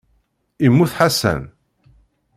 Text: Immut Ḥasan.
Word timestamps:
Immut 0.65 0.91
Ḥasan. 0.97 1.41